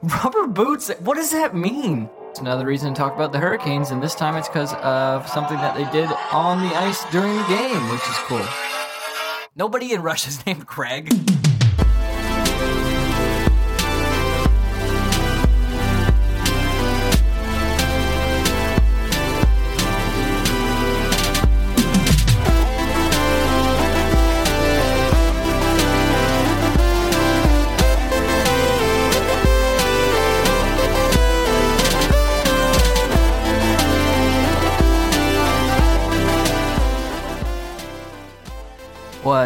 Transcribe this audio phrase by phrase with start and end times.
[0.24, 0.90] Rubber boots?
[1.00, 2.08] What does that mean?
[2.30, 5.58] It's another reason to talk about the Hurricanes, and this time it's because of something
[5.58, 8.46] that they did on the ice during the game, which is cool.
[9.56, 11.12] Nobody in Russia's named Craig.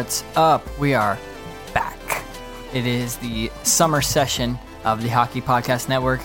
[0.05, 0.77] What's up?
[0.77, 1.17] We are
[1.73, 2.23] back.
[2.75, 6.21] It is the summer session of the Hockey Podcast Network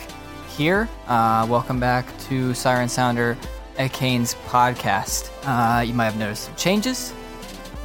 [0.54, 0.86] here.
[1.06, 3.38] Uh, welcome back to Siren Sounder,
[3.78, 5.30] a Canes podcast.
[5.44, 7.14] Uh, you might have noticed some changes,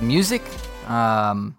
[0.02, 0.42] music.
[0.90, 1.58] Um,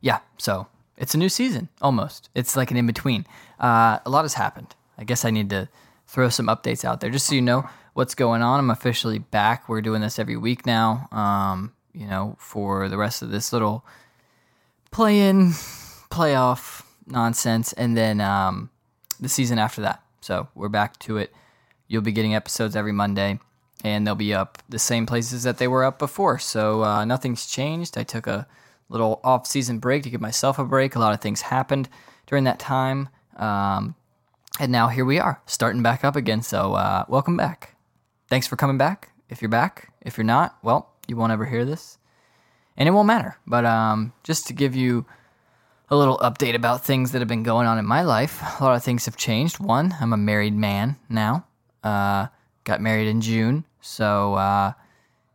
[0.00, 2.30] yeah, so it's a new season almost.
[2.34, 3.26] It's like an in between.
[3.58, 4.74] Uh, a lot has happened.
[4.96, 5.68] I guess I need to
[6.06, 8.58] throw some updates out there just so you know what's going on.
[8.58, 9.68] I'm officially back.
[9.68, 11.08] We're doing this every week now.
[11.12, 13.84] Um, you know, for the rest of this little
[14.90, 15.50] play in,
[16.10, 18.70] playoff nonsense, and then um,
[19.18, 20.02] the season after that.
[20.20, 21.32] So we're back to it.
[21.88, 23.38] You'll be getting episodes every Monday,
[23.82, 26.38] and they'll be up the same places that they were up before.
[26.38, 27.98] So uh, nothing's changed.
[27.98, 28.46] I took a
[28.88, 30.94] little off season break to give myself a break.
[30.94, 31.88] A lot of things happened
[32.26, 33.08] during that time.
[33.36, 33.94] Um,
[34.58, 36.42] and now here we are, starting back up again.
[36.42, 37.76] So uh, welcome back.
[38.28, 39.10] Thanks for coming back.
[39.28, 41.98] If you're back, if you're not, well, you won't ever hear this,
[42.76, 43.36] and it won't matter.
[43.46, 45.04] But um, just to give you
[45.90, 48.76] a little update about things that have been going on in my life, a lot
[48.76, 49.58] of things have changed.
[49.58, 51.44] One, I'm a married man now.
[51.82, 52.28] Uh,
[52.64, 54.72] got married in June, so uh,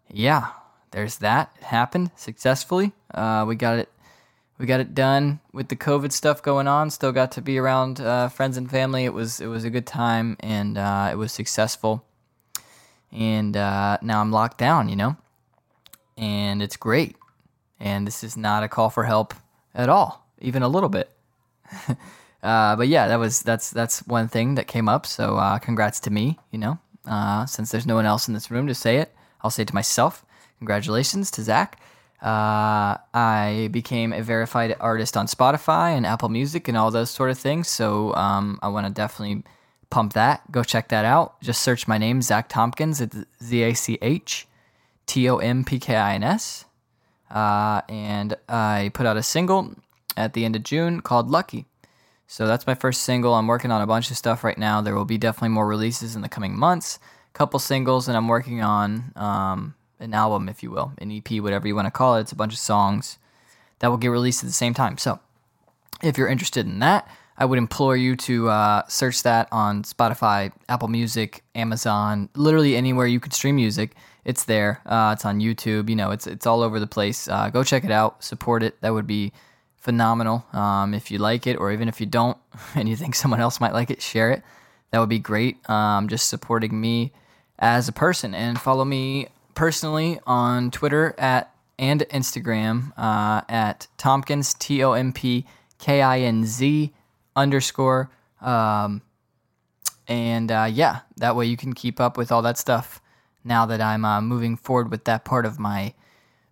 [0.10, 0.52] yeah,
[0.92, 1.52] there's that.
[1.58, 2.94] It happened successfully.
[3.14, 3.90] Uh, we got it.
[4.58, 6.90] We got it done with the COVID stuff going on.
[6.90, 9.04] Still got to be around uh, friends and family.
[9.04, 12.06] It was it was a good time and uh, it was successful.
[13.12, 14.88] And uh, now I'm locked down.
[14.88, 15.18] You know,
[16.18, 17.16] and it's great.
[17.80, 19.34] And this is not a call for help
[19.74, 21.10] at all, even a little bit.
[22.44, 25.06] uh, but yeah, that was that's that's one thing that came up.
[25.06, 26.40] So uh, congrats to me.
[26.52, 29.52] You know, uh, since there's no one else in this room to say it, I'll
[29.52, 30.26] say it to myself.
[30.60, 31.80] Congratulations to Zach.
[32.22, 37.30] Uh, I became a verified artist on Spotify and Apple Music and all those sort
[37.30, 37.68] of things.
[37.68, 39.44] So um, I want to definitely
[39.90, 40.50] pump that.
[40.52, 41.40] Go check that out.
[41.42, 43.02] Just search my name, Zach Tompkins.
[43.02, 44.48] It's Z A C H
[45.06, 46.66] T O M P K I N S.
[47.30, 49.76] Uh, and I put out a single
[50.16, 51.66] at the end of June called Lucky.
[52.28, 53.34] So that's my first single.
[53.34, 54.82] I'm working on a bunch of stuff right now.
[54.82, 57.00] There will be definitely more releases in the coming months.
[57.30, 61.42] A couple singles, and I'm working on um, an album, if you will, an EP,
[61.42, 62.22] whatever you want to call it.
[62.22, 63.20] It's a bunch of songs
[63.80, 64.98] that will get released at the same time.
[64.98, 65.20] So
[66.02, 70.52] if you're interested in that, I would implore you to uh, search that on Spotify,
[70.70, 74.82] Apple Music, Amazon, literally anywhere you could stream music it's there.
[74.86, 75.88] Uh, it's on YouTube.
[75.90, 77.28] You know, it's it's all over the place.
[77.28, 78.24] Uh, go check it out.
[78.24, 78.82] Support it.
[78.82, 79.32] That would be
[79.78, 80.46] phenomenal.
[80.52, 82.38] Um, if you like it, or even if you don't,
[82.76, 84.42] and you think someone else might like it, share it.
[84.92, 85.68] That would be great.
[85.70, 87.14] Um, just supporting me
[87.60, 94.54] as a person, and follow me personally on Twitter at and Instagram uh, at Tompkins
[94.56, 95.46] T O M P
[95.78, 96.92] K I N Z
[97.36, 98.10] underscore.
[98.42, 99.02] Um,
[100.08, 103.02] and uh, yeah, that way you can keep up with all that stuff
[103.46, 105.94] now that I'm uh, moving forward with that part of my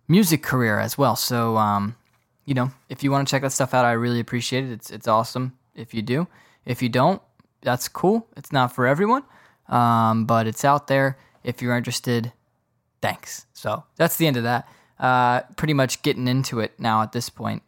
[0.08, 1.16] music career as well.
[1.16, 1.96] So, um,
[2.44, 4.70] you know, if you want to check that stuff out, I really appreciate it.
[4.70, 6.28] It's it's awesome if you do.
[6.64, 7.20] If you don't,
[7.62, 8.26] that's cool.
[8.36, 9.24] It's not for everyone,
[9.68, 11.18] um, but it's out there.
[11.42, 12.32] If you're interested,
[13.02, 13.46] thanks.
[13.52, 14.68] So that's the end of that.
[14.98, 17.62] Uh, pretty much getting into it now at this point.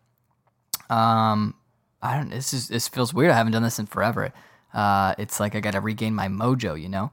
[0.88, 1.54] Um,
[2.00, 2.30] I don't.
[2.30, 3.32] This is this feels weird.
[3.32, 4.32] I haven't done this in forever.
[4.72, 7.10] Uh, it's like I got to regain my mojo, you know.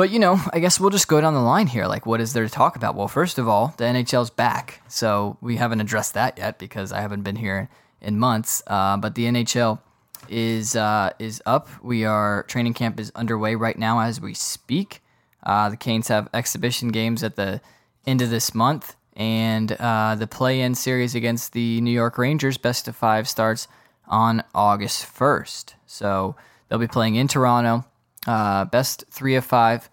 [0.00, 1.84] But you know, I guess we'll just go down the line here.
[1.84, 2.94] Like, what is there to talk about?
[2.94, 7.02] Well, first of all, the NHL's back, so we haven't addressed that yet because I
[7.02, 7.68] haven't been here
[8.00, 8.62] in months.
[8.66, 9.78] Uh, but the NHL
[10.26, 11.68] is uh, is up.
[11.82, 15.02] We are training camp is underway right now as we speak.
[15.42, 17.60] Uh, the Canes have exhibition games at the
[18.06, 22.88] end of this month, and uh, the play-in series against the New York Rangers, best
[22.88, 23.68] of five, starts
[24.08, 25.74] on August first.
[25.84, 26.36] So
[26.70, 27.84] they'll be playing in Toronto
[28.26, 29.88] uh, best three of five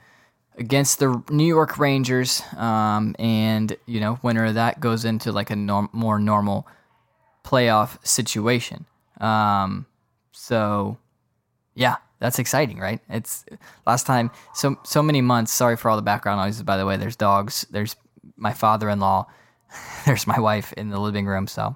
[0.58, 5.50] against the New York Rangers, um, and you know, winner of that goes into like
[5.50, 6.68] a norm- more normal
[7.44, 8.86] playoff situation.
[9.22, 9.86] Um,
[10.32, 10.98] so,
[11.76, 13.00] yeah, that's exciting, right?
[13.10, 13.46] It's
[13.86, 15.52] last time so so many months.
[15.52, 16.98] Sorry for all the background noises, by the way.
[16.98, 17.66] There's dogs.
[17.70, 17.96] There's
[18.36, 19.26] my father-in-law.
[20.06, 21.48] There's my wife in the living room.
[21.48, 21.76] So,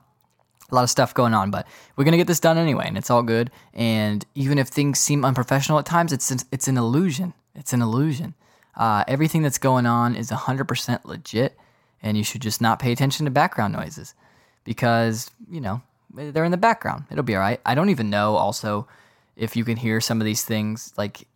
[0.71, 3.09] a lot of stuff going on, but we're gonna get this done anyway, and it's
[3.09, 3.51] all good.
[3.73, 7.33] And even if things seem unprofessional at times, it's it's an illusion.
[7.56, 8.33] It's an illusion.
[8.75, 11.57] Uh, everything that's going on is 100% legit,
[12.01, 14.15] and you should just not pay attention to background noises
[14.63, 15.81] because you know
[16.13, 17.06] they're in the background.
[17.12, 17.59] It'll be all right.
[17.65, 18.88] I don't even know also
[19.35, 21.27] if you can hear some of these things like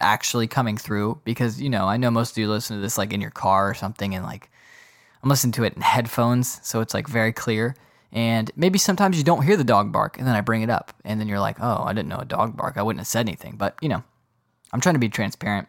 [0.00, 3.12] actually coming through because you know I know most of you listen to this like
[3.12, 4.50] in your car or something, and like
[5.22, 7.74] I'm listening to it in headphones, so it's like very clear.
[8.16, 10.90] And maybe sometimes you don't hear the dog bark, and then I bring it up,
[11.04, 12.78] and then you're like, "Oh, I didn't know a dog bark.
[12.78, 14.02] I wouldn't have said anything." But you know,
[14.72, 15.68] I'm trying to be transparent.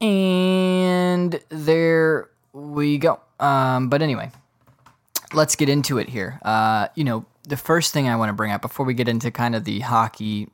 [0.00, 3.20] And there we go.
[3.38, 4.30] Um, but anyway,
[5.34, 6.40] let's get into it here.
[6.42, 9.30] Uh, you know, the first thing I want to bring up before we get into
[9.30, 10.48] kind of the hockey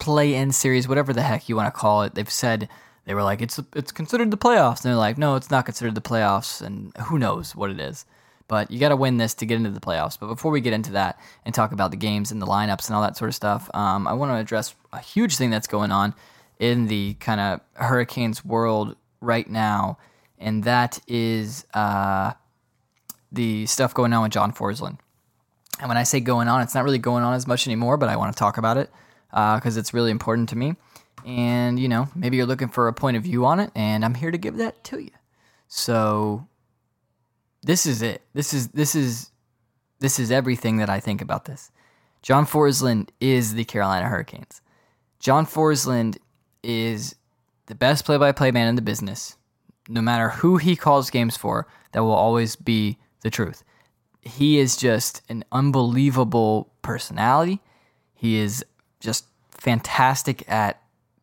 [0.00, 2.68] play-in series, whatever the heck you want to call it, they've said
[3.04, 5.94] they were like it's it's considered the playoffs, and they're like, no, it's not considered
[5.94, 8.04] the playoffs, and who knows what it is.
[8.48, 10.18] But you got to win this to get into the playoffs.
[10.18, 12.96] But before we get into that and talk about the games and the lineups and
[12.96, 15.92] all that sort of stuff, um, I want to address a huge thing that's going
[15.92, 16.14] on
[16.58, 19.98] in the kind of Hurricanes world right now,
[20.38, 22.32] and that is uh,
[23.30, 24.98] the stuff going on with John Forslund.
[25.80, 28.08] And when I say going on, it's not really going on as much anymore, but
[28.08, 28.90] I want to talk about it
[29.30, 30.74] because uh, it's really important to me.
[31.26, 34.14] And, you know, maybe you're looking for a point of view on it, and I'm
[34.14, 35.10] here to give that to you.
[35.68, 36.46] So
[37.62, 38.22] this is it.
[38.34, 39.30] This is this is
[40.00, 41.70] this is everything that I think about this.
[42.22, 44.60] John Forslund is the Carolina Hurricanes.
[45.18, 46.18] John Forslund
[46.62, 47.14] is
[47.66, 49.36] the best play-by-play man in the business.
[49.88, 53.64] No matter who he calls games for, that will always be the truth.
[54.20, 57.60] He is just an unbelievable personality.
[58.14, 58.64] He is
[59.00, 60.82] just fantastic at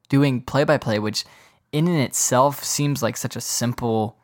[0.09, 1.25] doing play-by-play, which
[1.71, 4.17] in and itself seems like such a simple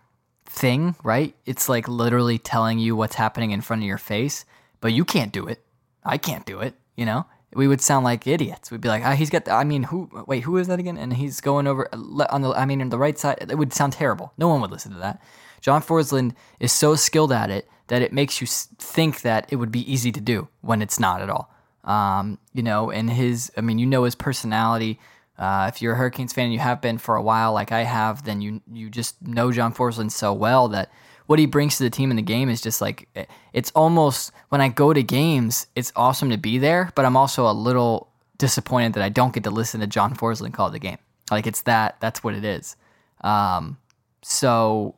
[0.51, 1.33] thing, right?
[1.45, 4.45] It's like literally telling you what's happening in front of your face,
[4.81, 5.63] but you can't do it.
[6.03, 7.25] I can't do it, you know?
[7.53, 8.71] we would sound like idiots.
[8.71, 9.45] We'd be like, oh, he's got.
[9.45, 10.09] The, I mean, who?
[10.27, 10.98] Wait, who is that again?
[10.98, 12.51] And he's going over on the.
[12.51, 13.45] I mean, on the right side.
[13.50, 14.33] It would sound terrible.
[14.38, 15.21] No one would listen to that.
[15.59, 19.71] John Forslund is so skilled at it that it makes you think that it would
[19.71, 21.53] be easy to do when it's not at all.
[21.83, 23.51] Um, you know, and his.
[23.57, 25.00] I mean, you know his personality.
[25.41, 27.81] Uh, if you're a Hurricanes fan, and you have been for a while, like I
[27.81, 30.91] have, then you you just know John Forslund so well that
[31.25, 33.09] what he brings to the team in the game is just like
[33.51, 37.49] it's almost when I go to games, it's awesome to be there, but I'm also
[37.49, 40.99] a little disappointed that I don't get to listen to John Forslund call the game.
[41.31, 42.75] Like it's that that's what it is.
[43.21, 43.79] Um,
[44.21, 44.93] so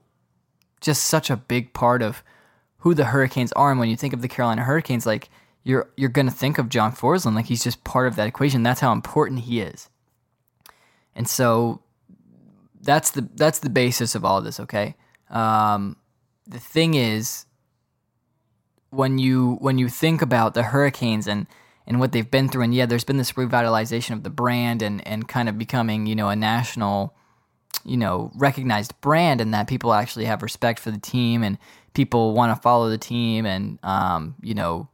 [0.82, 2.22] just such a big part of
[2.80, 5.30] who the Hurricanes are, and when you think of the Carolina Hurricanes, like
[5.64, 8.62] you're you're gonna think of John Forslund, like he's just part of that equation.
[8.62, 9.90] That's how important he is.
[11.16, 11.82] And so
[12.82, 14.60] that's the that's the basis of all this.
[14.60, 14.96] Okay.
[15.30, 15.98] Um,
[16.48, 17.46] the thing is
[18.90, 21.48] when you when you think about the hurricanes and
[21.88, 25.06] and what they've been through and yeah there's been this revitalization of the brand and
[25.08, 27.16] and kind of becoming you know a national
[27.84, 31.58] you know recognized brand and that people actually have respect for the team and
[31.94, 34.88] people want to follow the team and um, you know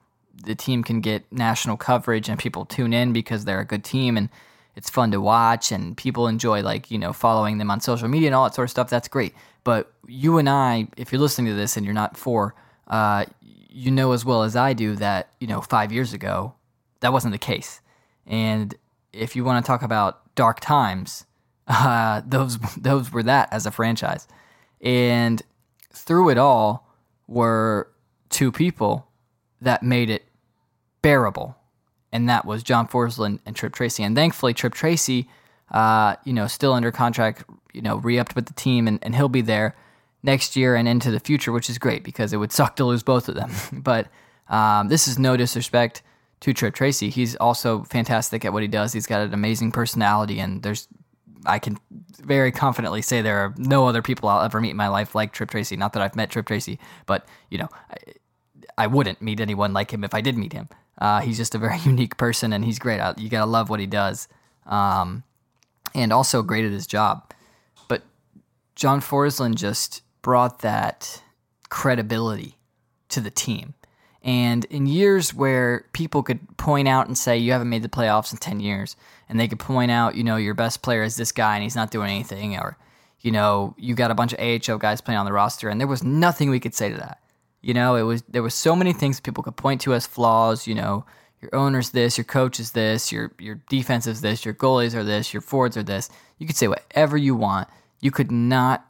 [0.45, 4.15] the team can get national coverage and people tune in because they're a good team
[4.15, 4.29] and
[4.79, 8.29] it's fun to watch and people enjoy like you know following them on social media
[8.29, 9.33] and all that sort of stuff that's great.
[9.65, 12.55] But you and i if you're listening to this and you're not for
[12.87, 16.53] uh, you know as well as i do that you know five years ago
[17.01, 17.81] that wasn't the case.
[18.25, 18.73] And
[19.11, 21.25] if you want to talk about dark times
[21.67, 24.29] uh, those those were that as a franchise.
[24.79, 25.41] And
[25.91, 26.87] through it all
[27.27, 27.91] were
[28.29, 29.09] two people
[29.59, 30.23] that made it
[31.01, 31.57] bearable
[32.11, 34.03] and that was John Forslund and Tripp Tracy.
[34.03, 35.27] And thankfully, Tripp Tracy,
[35.71, 39.29] uh, you know, still under contract, you know, re-upped with the team, and, and he'll
[39.29, 39.75] be there
[40.23, 43.03] next year and into the future, which is great because it would suck to lose
[43.03, 43.51] both of them.
[43.83, 44.07] but
[44.49, 46.01] um, this is no disrespect
[46.41, 47.09] to Tripp Tracy.
[47.09, 48.93] He's also fantastic at what he does.
[48.93, 50.87] He's got an amazing personality, and there's
[51.45, 51.77] I can
[52.21, 55.31] very confidently say there are no other people I'll ever meet in my life like
[55.31, 55.77] Tripp Tracy.
[55.77, 57.95] Not that I've met Tripp Tracy, but you know, I,
[58.77, 60.67] I wouldn't meet anyone like him if I did meet him.
[60.99, 63.01] Uh, he's just a very unique person, and he's great.
[63.17, 64.27] You gotta love what he does,
[64.65, 65.23] um,
[65.95, 67.33] and also great at his job.
[67.87, 68.03] But
[68.75, 71.23] John Forslund just brought that
[71.69, 72.57] credibility
[73.09, 73.73] to the team.
[74.21, 78.33] And in years where people could point out and say you haven't made the playoffs
[78.33, 78.97] in ten years,
[79.29, 81.75] and they could point out, you know, your best player is this guy and he's
[81.75, 82.77] not doing anything, or
[83.21, 85.87] you know, you got a bunch of AHL guys playing on the roster, and there
[85.87, 87.21] was nothing we could say to that.
[87.61, 90.67] You know, it was there were so many things people could point to as flaws.
[90.67, 91.05] You know,
[91.41, 95.03] your owner's this, your coach is this, your your defense is this, your goalies are
[95.03, 96.09] this, your forwards are this.
[96.37, 97.67] You could say whatever you want.
[98.01, 98.85] You could not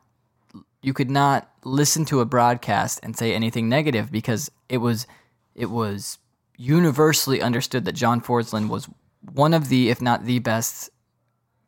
[0.81, 5.07] you could not listen to a broadcast and say anything negative because it was
[5.55, 6.19] it was
[6.57, 8.87] universally understood that John Forslund was
[9.33, 10.89] one of the, if not the best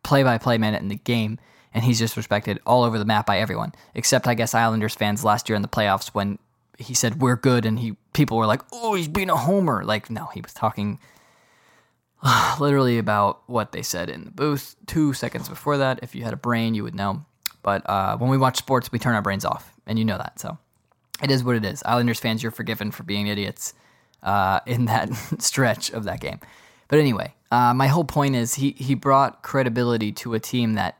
[0.03, 1.39] play-by-play man in the game,
[1.74, 5.24] and he's just respected all over the map by everyone, except I guess Islanders fans
[5.24, 6.39] last year in the playoffs when
[6.81, 10.09] he said we're good, and he people were like, "Oh, he's being a homer." Like,
[10.09, 11.00] no, he was talking
[12.59, 16.00] literally about what they said in the booth two seconds before that.
[16.01, 17.25] If you had a brain, you would know.
[17.63, 20.39] But uh, when we watch sports, we turn our brains off, and you know that.
[20.39, 20.57] So
[21.21, 21.83] it is what it is.
[21.85, 23.73] Islanders fans, you're forgiven for being idiots
[24.23, 25.09] uh, in that
[25.39, 26.39] stretch of that game.
[26.88, 30.97] But anyway, uh, my whole point is he he brought credibility to a team that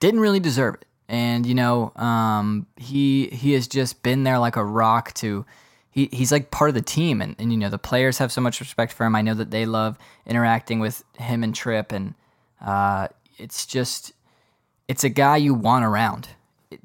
[0.00, 4.56] didn't really deserve it, and you know um, he he has just been there like
[4.56, 5.44] a rock to.
[5.94, 8.40] He, he's like part of the team, and, and you know the players have so
[8.40, 9.14] much respect for him.
[9.14, 12.14] I know that they love interacting with him and Tripp and
[12.64, 14.12] uh, it's just
[14.88, 16.28] it's a guy you want around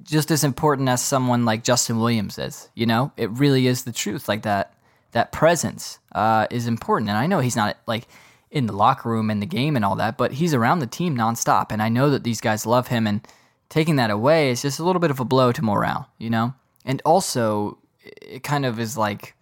[0.03, 2.69] just as important as someone like Justin Williams is.
[2.75, 4.27] You know, it really is the truth.
[4.27, 4.73] Like that,
[5.11, 7.09] that presence uh, is important.
[7.09, 8.07] And I know he's not like
[8.51, 11.17] in the locker room and the game and all that, but he's around the team
[11.17, 11.71] nonstop.
[11.71, 13.07] And I know that these guys love him.
[13.07, 13.25] And
[13.69, 16.09] taking that away is just a little bit of a blow to morale.
[16.17, 16.53] You know,
[16.85, 19.35] and also it kind of is like,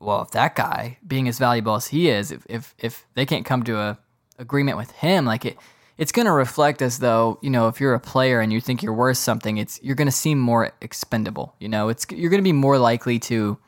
[0.00, 3.44] well, if that guy being as valuable as he is, if if, if they can't
[3.44, 3.98] come to a
[4.38, 5.58] agreement with him, like it
[6.00, 8.82] it's going to reflect as though you know if you're a player and you think
[8.82, 12.40] you're worth something it's you're going to seem more expendable you know it's you're going
[12.40, 13.58] to be more likely to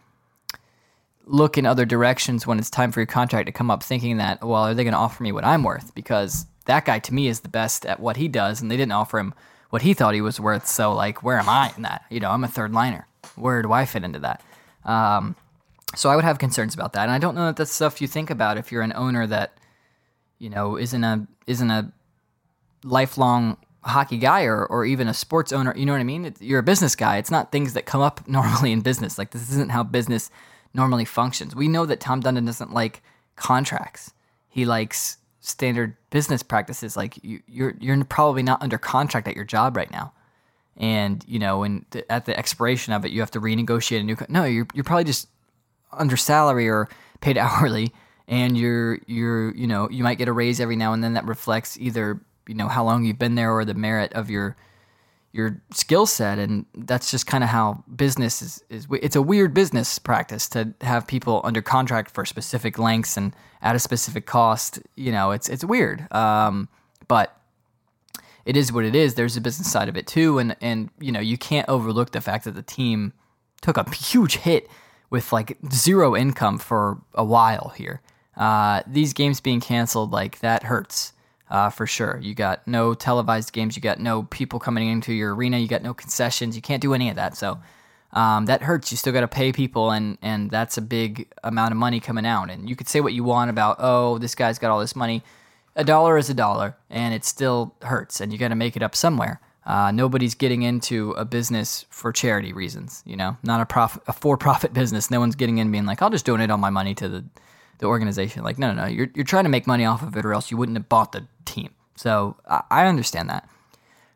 [1.26, 4.42] look in other directions when it's time for your contract to come up thinking that
[4.42, 7.28] well are they going to offer me what i'm worth because that guy to me
[7.28, 9.34] is the best at what he does and they didn't offer him
[9.72, 12.30] what he thought he was worth so like where am i in that you know
[12.30, 14.42] i'm a third liner where do i fit into that
[14.84, 15.34] um,
[15.94, 18.06] so i would have concerns about that and i don't know that that's stuff you
[18.06, 19.56] think about if you're an owner that
[20.38, 21.90] you know isn't a isn't a
[22.84, 26.34] lifelong hockey guy or, or even a sports owner, you know what I mean?
[26.40, 27.16] You're a business guy.
[27.16, 29.18] It's not things that come up normally in business.
[29.18, 30.30] Like this isn't how business
[30.74, 31.54] normally functions.
[31.54, 33.02] We know that Tom Dundon doesn't like
[33.36, 34.12] contracts.
[34.48, 36.96] He likes standard business practices.
[36.96, 40.12] Like you, you're you're probably not under contract at your job right now,
[40.78, 44.16] and you know, and at the expiration of it, you have to renegotiate a new.
[44.30, 45.28] No, you're you're probably just
[45.92, 46.88] under salary or
[47.20, 47.92] paid hourly,
[48.26, 51.26] and you're you're you know you might get a raise every now and then that
[51.26, 54.56] reflects either you know how long you've been there or the merit of your
[55.32, 59.54] your skill set and that's just kind of how business is, is it's a weird
[59.54, 64.78] business practice to have people under contract for specific lengths and at a specific cost
[64.94, 66.06] you know it's it's weird.
[66.12, 66.68] Um,
[67.08, 67.36] but
[68.44, 69.14] it is what it is.
[69.14, 72.20] There's a business side of it too and and you know you can't overlook the
[72.20, 73.14] fact that the team
[73.62, 74.68] took a huge hit
[75.08, 78.02] with like zero income for a while here.
[78.36, 81.12] Uh, these games being canceled like that hurts
[81.52, 82.18] uh, for sure.
[82.22, 83.76] You got no televised games.
[83.76, 85.58] You got no people coming into your arena.
[85.58, 86.56] You got no concessions.
[86.56, 87.36] You can't do any of that.
[87.36, 87.60] So
[88.14, 88.90] um, that hurts.
[88.90, 92.24] You still got to pay people, and and that's a big amount of money coming
[92.24, 92.50] out.
[92.50, 95.22] And you could say what you want about, oh, this guy's got all this money.
[95.76, 98.82] A dollar is a dollar, and it still hurts, and you got to make it
[98.82, 99.38] up somewhere.
[99.66, 104.12] Uh, nobody's getting into a business for charity reasons, you know, not a profit, a
[104.12, 105.10] for-profit business.
[105.10, 107.24] No one's getting in being like, I'll just donate all my money to the
[107.82, 108.42] the organization.
[108.42, 110.50] Like, no, no, no, you're, you're trying to make money off of it or else
[110.50, 111.70] you wouldn't have bought the team.
[111.96, 113.46] So I, I understand that.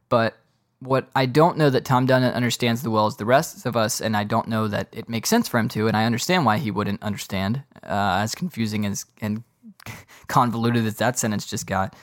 [0.08, 0.38] But
[0.78, 4.00] what I don't know that Tom Dundon understands the well as the rest of us,
[4.00, 6.58] and I don't know that it makes sense for him to, and I understand why
[6.58, 9.42] he wouldn't understand, uh, as confusing as and
[10.28, 11.94] convoluted as that sentence just got.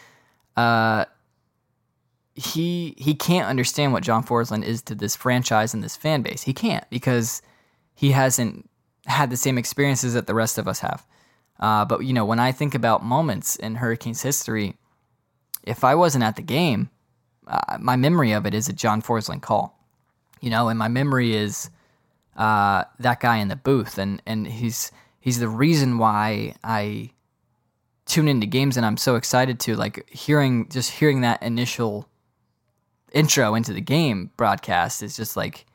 [0.57, 1.05] Uh,
[2.35, 6.41] he he can't understand what John Forslund is to this franchise and this fan base.
[6.43, 7.41] He can't because
[7.95, 8.69] he hasn't
[9.05, 11.05] had the same experiences that the rest of us have.
[11.59, 14.75] Uh, but you know, when I think about moments in Hurricanes history,
[15.63, 16.89] if I wasn't at the game,
[17.47, 19.79] uh, my memory of it is a John Forslund call.
[20.41, 21.69] You know, and my memory is
[22.35, 27.11] uh, that guy in the booth, and and he's he's the reason why I
[28.05, 32.09] tune into games, and I'm so excited to like hearing just hearing that initial
[33.13, 35.65] intro into the game broadcast is just like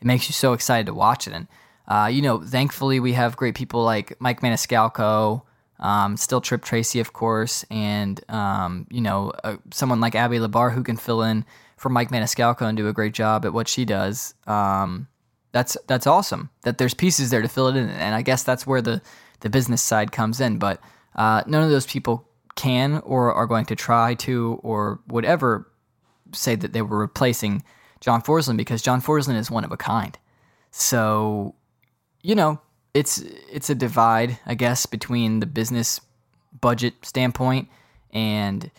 [0.00, 1.46] it makes you so excited to watch it and
[1.90, 5.42] uh, you know, thankfully we have great people like Mike Maniscalco,
[5.80, 10.72] um, still Tripp Tracy, of course, and um, you know, uh, someone like Abby Labar
[10.72, 11.44] who can fill in
[11.76, 14.34] for Mike Maniscalco and do a great job at what she does.
[14.46, 15.08] Um,
[15.50, 16.50] that's that's awesome.
[16.62, 19.02] That there's pieces there to fill it in, and I guess that's where the
[19.40, 20.58] the business side comes in.
[20.58, 20.80] But
[21.16, 25.68] uh, none of those people can or are going to try to or would ever
[26.32, 27.64] say that they were replacing
[27.98, 30.16] John Forslund because John Forslund is one of a kind.
[30.70, 31.56] So
[32.22, 32.60] you know,
[32.94, 33.18] it's
[33.50, 36.00] it's a divide, I guess, between the business
[36.60, 37.68] budget standpoint
[38.12, 38.70] and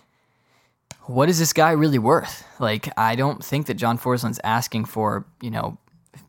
[1.06, 2.46] what is this guy really worth?
[2.60, 5.78] Like, I don't think that John Forslund's asking for, you know,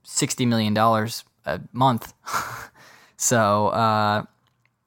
[0.04, 2.14] $60 million a month.
[3.22, 4.24] So uh,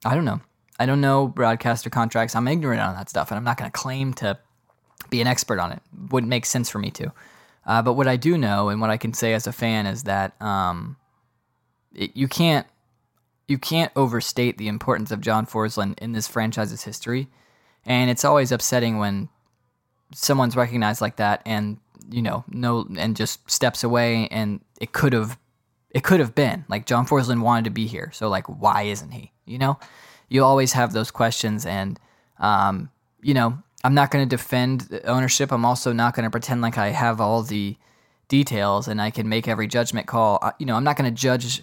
[0.04, 0.42] I don't know.
[0.78, 2.36] I don't know broadcaster contracts.
[2.36, 4.38] I'm ignorant on that stuff, and I'm not going to claim to
[5.08, 5.80] be an expert on it.
[6.10, 7.12] Wouldn't make sense for me to.
[7.64, 10.02] Uh, but what I do know, and what I can say as a fan, is
[10.02, 10.98] that um,
[11.96, 12.66] it, you can't
[13.48, 17.28] you can't overstate the importance of John Forslund in this franchise's history,
[17.84, 19.28] and it's always upsetting when
[20.12, 21.78] someone's recognized like that, and
[22.10, 25.38] you know, no, and just steps away, and it could have
[25.90, 29.12] it could have been like John Forslund wanted to be here, so like why isn't
[29.12, 29.32] he?
[29.44, 29.78] You know,
[30.28, 31.98] you always have those questions, and
[32.38, 32.90] um,
[33.22, 35.52] you know, I'm not going to defend ownership.
[35.52, 37.76] I'm also not going to pretend like I have all the
[38.28, 40.42] details and I can make every judgment call.
[40.58, 41.62] You know, I'm not going to judge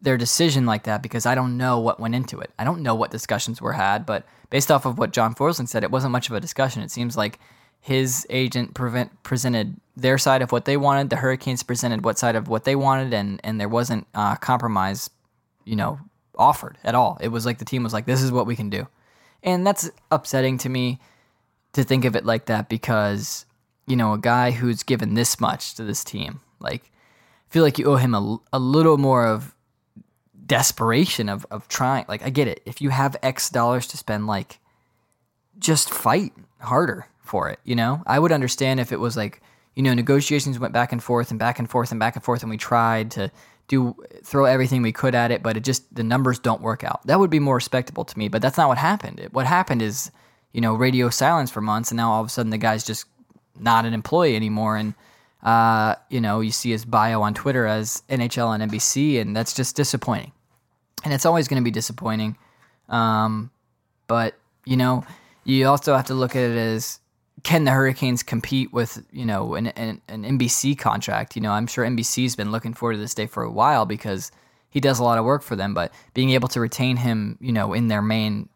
[0.00, 2.50] their decision like that because I don't know what went into it.
[2.58, 5.82] I don't know what discussions were had, but based off of what John Forslund said,
[5.82, 6.82] it wasn't much of a discussion.
[6.82, 7.38] It seems like
[7.80, 12.36] his agent prevent, presented their side of what they wanted, the Hurricanes presented what side
[12.36, 15.10] of what they wanted, and and there wasn't uh, compromise,
[15.64, 15.98] you know,
[16.36, 17.18] offered at all.
[17.20, 18.86] It was like the team was like, "This is what we can do,"
[19.42, 20.98] and that's upsetting to me
[21.72, 23.44] to think of it like that because
[23.86, 26.92] you know a guy who's given this much to this team, like,
[27.50, 29.54] I feel like you owe him a, a little more of
[30.48, 32.06] desperation of of trying.
[32.08, 32.60] Like, I get it.
[32.66, 34.58] If you have X dollars to spend, like,
[35.58, 37.60] just fight harder for it.
[37.64, 39.40] You know, I would understand if it was like
[39.76, 42.42] you know negotiations went back and forth and back and forth and back and forth,
[42.42, 43.30] and we tried to
[43.68, 47.06] do throw everything we could at it, but it just the numbers don't work out.
[47.06, 48.28] That would be more respectable to me.
[48.28, 49.28] But that's not what happened.
[49.32, 50.10] What happened is
[50.52, 53.06] you know radio silence for months, and now all of a sudden the guy's just
[53.60, 54.94] not an employee anymore, and
[55.42, 59.54] uh, you know you see his bio on Twitter as NHL and NBC, and that's
[59.54, 60.32] just disappointing.
[61.04, 62.36] And it's always going to be disappointing.
[62.88, 63.50] Um,
[64.06, 65.04] but you know,
[65.44, 67.00] you also have to look at it as
[67.42, 71.36] can the Hurricanes compete with you know an, an, an NBC contract?
[71.36, 74.30] You know, I'm sure NBC's been looking forward to this day for a while because
[74.70, 75.74] he does a lot of work for them.
[75.74, 78.48] But being able to retain him, you know, in their main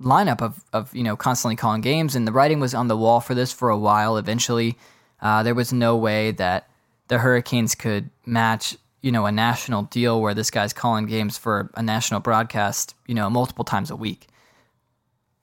[0.00, 3.20] lineup of of you know constantly calling games, and the writing was on the wall
[3.20, 4.16] for this for a while.
[4.16, 4.78] Eventually,
[5.20, 6.68] uh, there was no way that
[7.08, 11.70] the Hurricanes could match you know a national deal where this guy's calling games for
[11.74, 14.28] a national broadcast, you know, multiple times a week.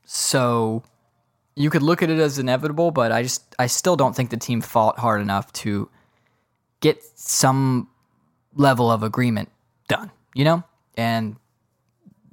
[0.04, 0.82] So
[1.56, 4.38] you could look at it as inevitable, but I just I still don't think the
[4.38, 5.92] team fought hard enough to
[6.80, 7.88] get some
[8.56, 9.52] level of agreement
[9.88, 10.64] done, you know?
[10.98, 11.36] And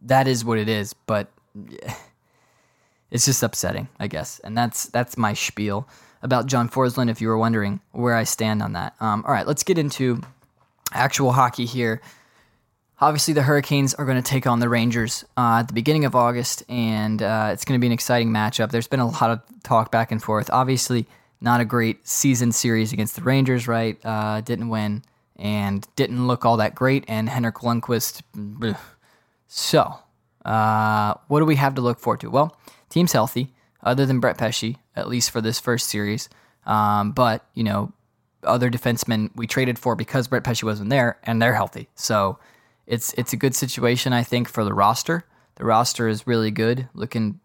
[0.04, 1.30] that is what it is, but
[3.10, 4.38] it's just upsetting, I guess.
[4.38, 5.86] And that's that's my spiel
[6.22, 8.94] about John Forslund if you were wondering where I stand on that.
[8.98, 10.22] Um, all right, let's get into
[10.92, 12.00] actual hockey here.
[13.00, 16.16] Obviously, the Hurricanes are going to take on the Rangers uh, at the beginning of
[16.16, 18.70] August, and uh, it's going to be an exciting matchup.
[18.70, 20.50] There's been a lot of talk back and forth.
[20.52, 21.06] Obviously,
[21.40, 23.98] not a great season series against the Rangers, right?
[24.04, 25.04] Uh, didn't win
[25.36, 27.04] and didn't look all that great.
[27.06, 28.22] And Henrik Lundqvist.
[28.34, 28.76] Bleh.
[29.46, 29.94] So,
[30.44, 32.30] uh, what do we have to look forward to?
[32.30, 32.58] Well,
[32.90, 36.28] team's healthy, other than Brett Pesce, at least for this first series.
[36.66, 37.92] Um, but you know,
[38.44, 41.88] other defensemen we traded for because Brett Pesce wasn't there, and they're healthy.
[41.94, 42.38] So
[42.86, 45.24] it's it's a good situation, I think, for the roster.
[45.56, 47.40] The roster is really good, looking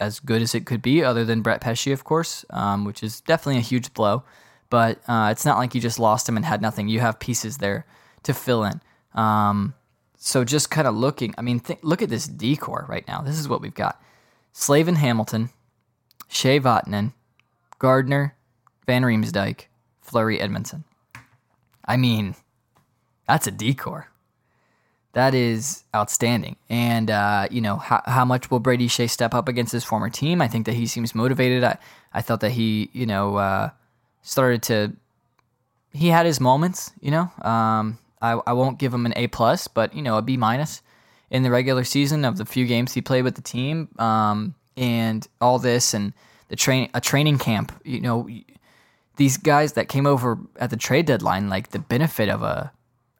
[0.00, 3.20] as good as it could be, other than Brett Pesce, of course, um, which is
[3.22, 4.24] definitely a huge blow.
[4.70, 6.88] But uh, it's not like you just lost him and had nothing.
[6.88, 7.86] You have pieces there
[8.24, 8.80] to fill in.
[9.14, 9.74] Um,
[10.16, 13.20] so just kind of looking, I mean, th- look at this D corps right now.
[13.20, 14.00] This is what we've got:
[14.52, 15.50] Slavin Hamilton,
[16.30, 17.12] Skjei Vatanen,
[17.78, 18.34] Gardiner,
[18.86, 19.66] Van Riemsdyk,
[20.04, 20.84] Fleury Edmundson.
[21.84, 22.36] I mean,
[23.26, 24.08] that's a D corps
[25.14, 26.56] that is outstanding.
[26.68, 30.10] And uh, you know, how, how much will Brady Skjei step up against his former
[30.10, 30.42] team?
[30.42, 31.64] I think that he seems motivated.
[31.64, 31.78] I
[32.12, 33.70] I thought that he you know uh,
[34.22, 34.92] started to
[35.92, 36.92] he had his moments.
[37.00, 40.22] You know, um, I I won't give him an A plus, but you know a
[40.22, 40.82] B minus
[41.30, 43.88] in the regular season of the few games he played with the team.
[43.98, 46.12] Um, and all this and
[46.48, 47.72] the train a training camp.
[47.84, 48.28] You know,
[49.16, 52.72] these guys that came over at the trade deadline, like the benefit of a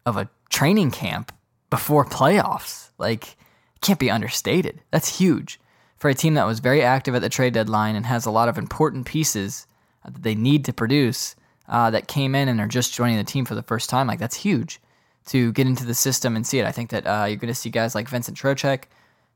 [0.06, 1.32] of a training camp
[1.70, 2.90] before playoffs.
[2.98, 3.36] Like,
[3.80, 4.80] can't be understated.
[4.90, 5.60] That's huge
[5.96, 8.48] for a team that was very active at the trade deadline and has a lot
[8.48, 9.66] of important pieces
[10.04, 11.34] that they need to produce
[11.68, 14.06] uh, that came in and are just joining the team for the first time.
[14.06, 14.80] Like, that's huge
[15.26, 16.66] to get into the system and see it.
[16.66, 18.84] I think that uh, you're going to see guys like Vincent Trocheck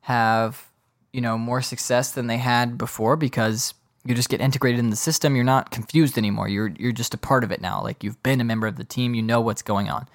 [0.02, 0.70] have,
[1.12, 3.72] you know, more success than they had before because
[4.08, 5.36] you just get integrated in the system.
[5.36, 6.48] You're not confused anymore.
[6.48, 7.82] You're you're just a part of it now.
[7.82, 9.14] Like you've been a member of the team.
[9.14, 10.08] You know what's going on.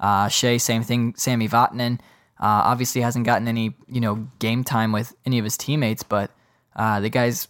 [0.00, 1.14] Uh, Skjei, same thing.
[1.14, 2.00] Sami Vatanen
[2.40, 6.30] uh, obviously hasn't gotten any you know game time with any of his teammates, but
[6.74, 7.46] uh, the guy's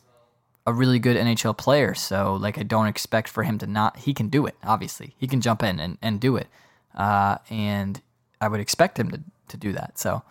[0.67, 1.95] a really good NHL player.
[1.95, 3.99] So like I don't expect for him to not.
[3.99, 4.57] He can do it.
[4.65, 6.49] Obviously, he can jump in and, and do it.
[6.93, 8.03] Uh, and
[8.41, 9.97] I would expect him to to do that.
[9.97, 10.25] So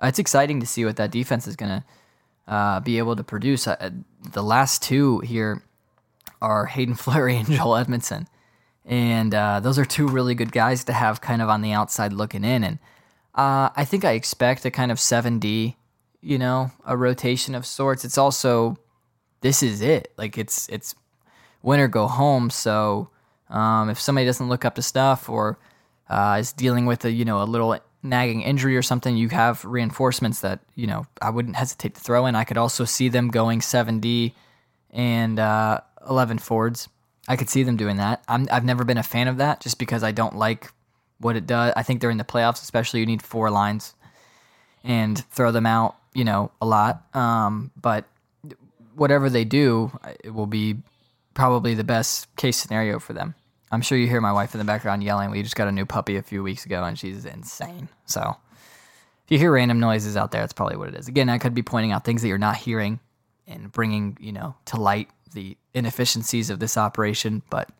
[0.00, 1.82] uh, it's exciting to see what that defense is to
[2.46, 3.66] uh, be able to produce.
[3.66, 3.90] Uh,
[4.32, 5.62] the last two here
[6.40, 8.26] are Haydn Fleury and Joel Edmundson.
[8.84, 12.12] And uh, those are two really good guys to have kind of on the outside
[12.12, 12.64] looking in.
[12.64, 12.78] And
[13.34, 15.76] uh, I think I expect a kind of 7D,
[16.20, 18.04] you know, a rotation of sorts.
[18.04, 18.76] It's also,
[19.40, 20.12] this is it.
[20.18, 20.96] Like it's, it's
[21.62, 22.50] win go home.
[22.50, 23.10] So
[23.48, 25.58] um, if somebody doesn't look up to stuff or
[26.10, 29.64] uh, is dealing with a, you know, a little nagging injury or something, you have
[29.64, 32.34] reinforcements that, you know, I wouldn't hesitate to throw in.
[32.34, 34.32] I could also see them going 7D
[34.90, 36.88] and uh, 11 Fords.
[37.28, 38.22] I could see them doing that.
[38.26, 40.72] i have never been a fan of that just because I don't like
[41.18, 41.72] what it does.
[41.76, 43.94] I think during the playoffs, especially, you need four lines
[44.82, 47.04] and throw them out, you know, a lot.
[47.14, 48.06] Um, but
[48.96, 50.76] whatever they do, it will be
[51.34, 53.34] probably the best case scenario for them.
[53.72, 55.30] I'm sure you hear my wife in the background yelling.
[55.30, 57.88] We just got a new puppy a few weeks ago, and she's insane.
[58.04, 58.36] So
[59.24, 61.08] if you hear random noises out there, that's probably what it is.
[61.08, 63.00] Again, I could be pointing out things that you're not hearing
[63.46, 67.70] and bringing, you know, to light the inefficiencies of this operation, but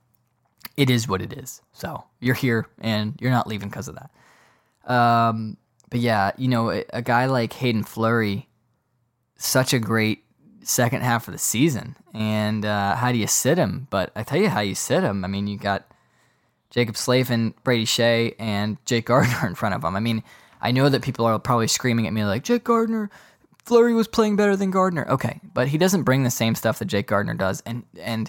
[0.79, 1.61] it is what it is.
[1.75, 4.91] So you're here and you're not leaving because of that.
[4.93, 5.59] Um,
[5.91, 8.49] but yeah, you know, a, guy like Haydn Fleury,
[9.37, 10.25] such a great
[10.63, 11.97] second half of the season.
[12.15, 13.87] And uh, how do you sit him?
[13.91, 15.25] But I tell you how you sit him.
[15.25, 15.87] I mean, you got
[16.71, 19.97] Jaccob Slavin, Brady Skjei, and Jake Gardiner in front of him.
[19.97, 20.23] I mean,
[20.61, 23.11] I know that people are probably screaming at me like, Jake Gardiner.
[23.65, 25.09] Fleury was playing better than Gardiner.
[25.09, 28.29] Okay, but he doesn't bring the same stuff that Jake Gardiner does, and and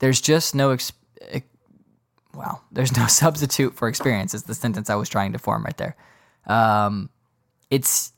[0.00, 0.92] there's just no ex-
[2.34, 4.34] wow, there's no substitute for experience.
[4.34, 5.96] Is the sentence I was trying to form right there.
[6.46, 7.08] Um,
[7.70, 8.12] it's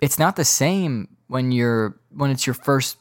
[0.00, 2.98] it's not the same when you're when it's your first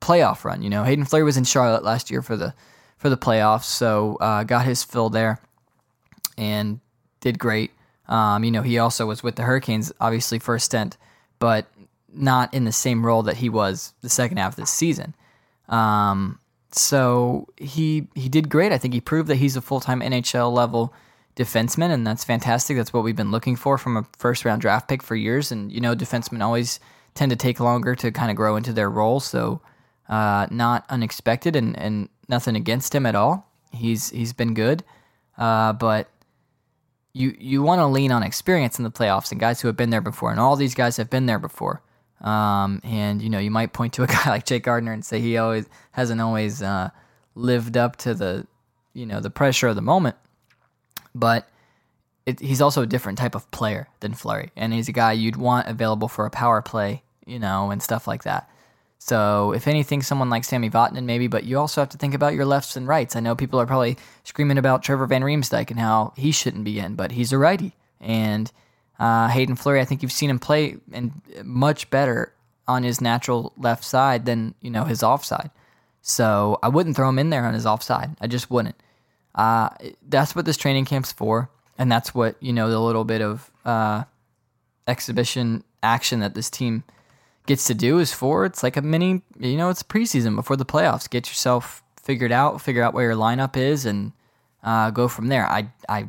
[0.00, 0.62] playoff run.
[0.62, 2.54] You know, Haydn Fleury was in Charlotte last year for the
[2.96, 5.38] for the playoffs, so uh, got his fill there
[6.38, 6.80] and
[7.20, 7.70] did great.
[8.08, 10.96] Um, you know, he also was with the Hurricanes, obviously for a stint,
[11.38, 11.66] but
[12.12, 15.14] not in the same role that he was the second half of this season.
[15.68, 16.38] Um,
[16.70, 18.72] so he he did great.
[18.72, 20.92] I think he proved that he's a full time NHL level
[21.36, 22.76] defenseman, and that's fantastic.
[22.76, 25.50] That's what we've been looking for from a first round draft pick for years.
[25.52, 26.80] And you know, defensemen always
[27.14, 29.20] tend to take longer to kind of grow into their role.
[29.20, 29.60] So
[30.08, 33.50] uh, not unexpected, and, and nothing against him at all.
[33.72, 34.84] He's he's been good,
[35.38, 36.08] uh, but
[37.12, 39.90] you you want to lean on experience in the playoffs and guys who have been
[39.90, 41.82] there before, and all these guys have been there before.
[42.20, 45.20] Um, and you know, you might point to a guy like Jake Gardiner and say
[45.20, 46.90] he always hasn't always uh,
[47.34, 48.46] lived up to the
[48.92, 50.16] you know the pressure of the moment,
[51.14, 51.48] but
[52.26, 55.36] it, he's also a different type of player than Fleury, and he's a guy you'd
[55.36, 58.48] want available for a power play, you know, and stuff like that.
[58.98, 62.34] So, if anything, someone like Sami Vatanen maybe, but you also have to think about
[62.34, 63.16] your lefts and rights.
[63.16, 66.78] I know people are probably screaming about Trevor Van Riemsdyk and how he shouldn't be
[66.78, 68.50] in, but he's a righty, and
[68.98, 72.32] uh, Haydn Fleury, I think you've seen him play and much better
[72.66, 75.50] on his natural left side than you know his offside.
[76.00, 78.16] So I wouldn't throw him in there on his offside.
[78.20, 78.76] I just wouldn't.
[79.34, 79.70] Uh,
[80.08, 83.50] that's what this training camp's for, and that's what you know the little bit of
[83.64, 84.04] uh,
[84.86, 86.84] exhibition action that this team
[87.46, 88.44] gets to do is for.
[88.44, 91.08] It's like a mini, you know, it's preseason before the playoffs.
[91.08, 94.12] Get yourself figured out, figure out where your lineup is, and
[94.62, 95.46] uh, go from there.
[95.46, 96.08] I I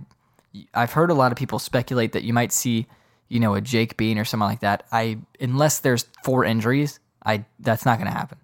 [0.74, 2.88] I've heard a lot of people speculate that you might see,
[3.28, 4.86] you know, a Jake Bean or something like that.
[4.92, 8.38] I unless there's four injuries, I that's not going to happen.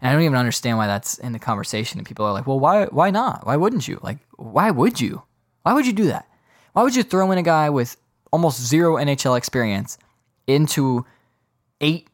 [0.00, 1.98] And I don't even understand why that's in the conversation.
[1.98, 3.46] And people are like, "Well, why why not?
[3.46, 4.00] Why wouldn't you?
[4.02, 5.22] Like, why would you?
[5.62, 6.28] Why would you do that?
[6.74, 7.96] Why would you throw in a guy with
[8.32, 9.96] almost zero NHL experience
[10.46, 11.06] into
[11.80, 12.08] eight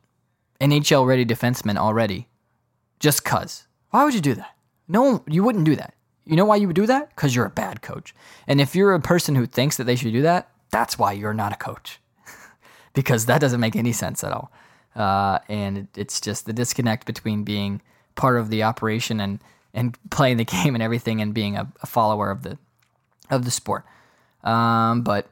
[0.61, 2.29] NHL ready defensemen already
[2.99, 3.67] just cuz?
[3.91, 4.55] Why would you do that?
[4.89, 5.95] No, you wouldn't do that.
[6.25, 7.09] You know why you would do that?
[7.11, 8.15] Because you're a bad coach.
[8.47, 11.35] And if you're a person who thinks that they should do that, that's why you're
[11.35, 12.01] not a coach.
[12.95, 14.53] because that doesn't make any sense at all.
[14.95, 17.81] Uh, and it's just the disconnect between being
[18.15, 19.41] part of the operation and,
[19.73, 22.59] and playing the game and everything and being a, a follower of the
[23.31, 23.85] of the sport.
[24.43, 25.29] Um, but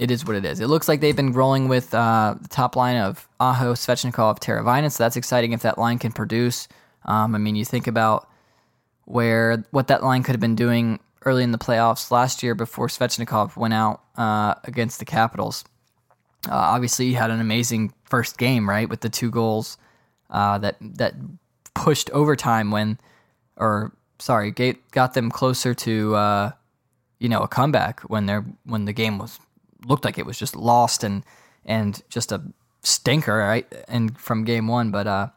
[0.00, 0.60] it is what it is.
[0.60, 4.90] It looks like they've been rolling with uh, the top line of Aho, Svechnikov, Teravainen,
[4.90, 6.68] so that's exciting if that line can produce.
[7.04, 8.26] Um, I mean, you think about
[9.04, 12.86] where what that line could have been doing early in the playoffs last year before
[12.86, 15.64] Svechnikov went out uh, against the Capitals.
[16.48, 19.76] Uh, obviously, he had an amazing first game, right, with the two goals
[20.30, 21.12] uh, that that
[21.74, 22.98] pushed overtime when,
[23.56, 24.50] or sorry,
[24.92, 26.52] got them closer to uh,
[27.18, 29.38] you know a comeback when they when the game was
[29.86, 31.24] looked like it was just lost and
[31.64, 32.42] and just a
[32.82, 35.28] stinker, right, and from game one, but uh,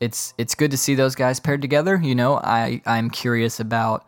[0.00, 2.00] it's it's good to see those guys paired together.
[2.02, 4.06] You know, I I'm curious about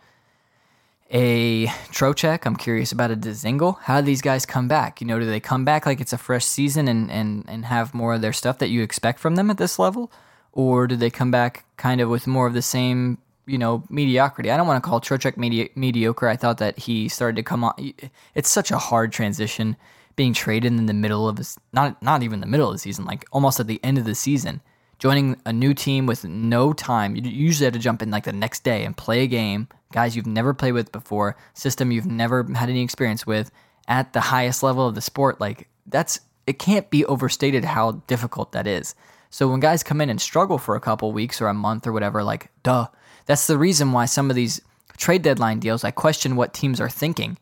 [1.13, 2.47] a Trocheck.
[2.47, 3.79] I'm curious about a Dzingel.
[3.83, 5.01] How do these guys come back?
[5.01, 7.93] You know, do they come back like it's a fresh season and, and, and have
[7.93, 10.11] more of their stuff that you expect from them at this level?
[10.55, 14.51] Or do they come back kind of with more of the same, you know, mediocrity?
[14.51, 16.29] I don't want to call Trocheck medi- mediocre.
[16.29, 17.93] I thought that he started to come on.
[18.35, 19.77] It's such a hard transition
[20.15, 23.05] being traded in the middle of this, not, not even the middle of the season,
[23.05, 24.61] like almost at the end of the season
[25.03, 27.17] joining a new team with no time.
[27.17, 30.15] You usually have to jump in like the next day and play a game, guys
[30.15, 33.51] you've never played with before, system you've never had any experience with
[33.89, 35.41] at the highest level of the sport.
[35.41, 38.95] Like that's it can't be overstated how difficult that is.
[39.29, 41.93] So when guys come in and struggle for a couple weeks or a month or
[41.93, 42.87] whatever, like duh,
[43.33, 44.61] that's the reason why some of these
[44.99, 47.39] trade deadline deals, I question what teams are thinking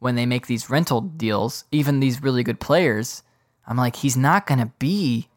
[0.00, 3.22] when they make these rental deals, even these really good players.
[3.66, 5.28] I'm like, he's not going to be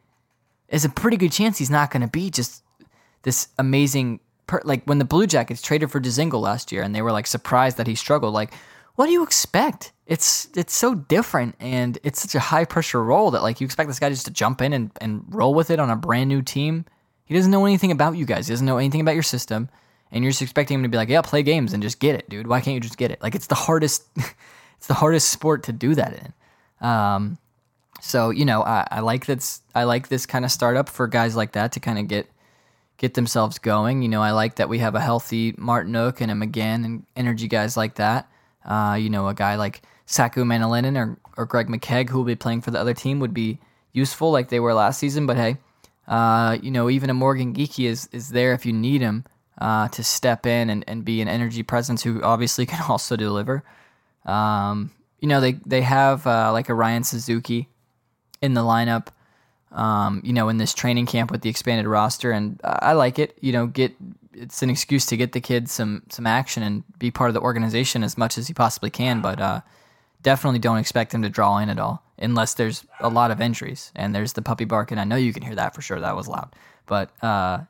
[0.71, 2.63] there's a pretty good chance he's not going to be just
[3.23, 4.21] this amazing.
[4.47, 7.27] Per- like when the Blue Jackets traded for Dzingel last year, and they were like
[7.27, 8.33] surprised that he struggled.
[8.33, 8.53] Like,
[8.95, 9.91] what do you expect?
[10.07, 13.89] It's it's so different, and it's such a high pressure role that like you expect
[13.89, 16.41] this guy just to jump in and, and roll with it on a brand new
[16.41, 16.85] team.
[17.25, 18.47] He doesn't know anything about you guys.
[18.47, 19.69] He doesn't know anything about your system,
[20.11, 22.29] and you're just expecting him to be like, yeah, play games and just get it,
[22.29, 22.47] dude.
[22.47, 23.21] Why can't you just get it?
[23.21, 24.03] Like it's the hardest.
[24.77, 26.87] it's the hardest sport to do that in.
[26.87, 27.37] Um,
[28.01, 31.35] so you know, I, I like that's I like this kind of startup for guys
[31.35, 32.29] like that to kind of get
[32.97, 34.01] get themselves going.
[34.01, 37.47] You know, I like that we have a healthy Martinook and a McGinn and energy
[37.47, 38.29] guys like that.
[38.65, 42.35] Uh, you know, a guy like Saku Maenalanen or, or Greg McKegg who will be
[42.35, 43.59] playing for the other team would be
[43.91, 45.25] useful like they were last season.
[45.25, 45.57] But hey,
[46.07, 49.25] uh, you know, even a Morgan Geekie is, is there if you need him
[49.61, 53.63] uh, to step in and, and be an energy presence who obviously can also deliver.
[54.25, 57.69] Um, you know, they, they have uh, like a Ryan Suzuki
[58.41, 59.07] in the lineup.
[59.71, 63.37] Um, you know, in this training camp with the expanded roster, and I like it.
[63.39, 63.95] You know, get
[64.33, 67.39] it's an excuse to get the kids some some action and be part of the
[67.39, 69.21] organization as much as he possibly can.
[69.21, 69.61] But uh,
[70.23, 73.93] definitely don't expect him to draw in at all unless there's a lot of injuries
[73.95, 74.91] and there's the puppy bark.
[74.91, 76.01] And I know you can hear that for sure.
[76.01, 76.53] That was loud,
[76.85, 77.61] but uh,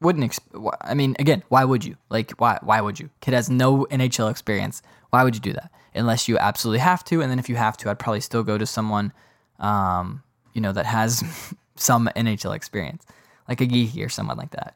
[0.00, 0.30] wouldn't.
[0.30, 1.96] Exp- I mean, again, why would you?
[2.10, 2.58] Like, why?
[2.62, 3.10] Why would you?
[3.20, 4.82] Kid has no NHL experience.
[5.10, 5.70] Why would you do that?
[5.94, 7.22] Unless you absolutely have to.
[7.22, 9.12] And then if you have to, I'd probably still go to someone
[9.58, 10.22] um,
[10.54, 11.22] you know, that has
[11.76, 13.04] some NHL experience,
[13.48, 14.74] like a Geekie or someone like that.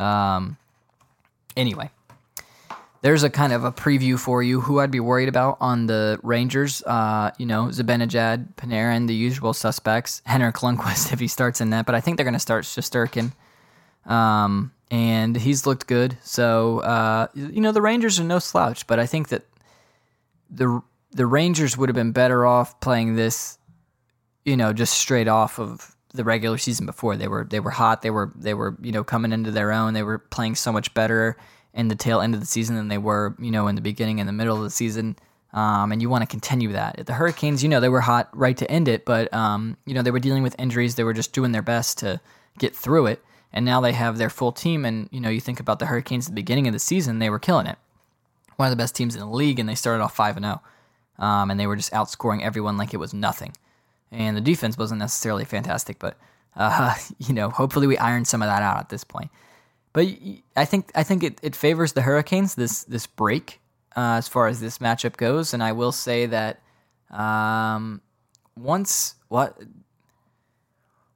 [0.00, 0.56] Um,
[1.56, 1.90] anyway,
[3.02, 6.18] there's a kind of a preview for you who I'd be worried about on the
[6.22, 6.82] Rangers.
[6.82, 10.22] Uh, you know, Zibanejad, Panarin, the usual suspects.
[10.24, 13.32] Henrik Lundqvist if he starts in that, but I think they're going to start Shesterkin.
[14.06, 16.18] Um, and he's looked good.
[16.22, 19.46] So, uh, you know, the Rangers are no slouch, but I think that
[20.50, 23.58] the the Rangers would have been better off playing this
[24.44, 27.16] you know, just straight off of the regular season before.
[27.16, 28.02] They were they were hot.
[28.02, 29.94] They were they were you know coming into their own.
[29.94, 31.36] They were playing so much better
[31.74, 34.20] in the tail end of the season than they were you know in the beginning
[34.20, 35.16] and the middle of the season.
[35.52, 37.04] Um, and you want to continue that.
[37.04, 40.02] The Hurricanes, you know, they were hot right to end it, but um, you know
[40.02, 40.94] they were dealing with injuries.
[40.94, 42.20] They were just doing their best to
[42.58, 43.22] get through it.
[43.52, 44.84] And now they have their full team.
[44.84, 47.30] And you know, you think about the Hurricanes at the beginning of the season, they
[47.30, 47.78] were killing it.
[48.56, 50.62] One of the best teams in the league, and they started off five and zero,
[51.18, 51.24] oh.
[51.24, 53.52] um, and they were just outscoring everyone like it was nothing
[54.12, 56.16] and the defense wasn't necessarily fantastic, but
[56.54, 59.30] uh, you know, hopefully we iron some of that out at this point.
[59.92, 60.06] But
[60.56, 63.60] I think I think it, it favors the Hurricanes this this break
[63.96, 66.60] uh, as far as this matchup goes, and I will say that
[67.10, 68.00] um,
[68.56, 69.58] once what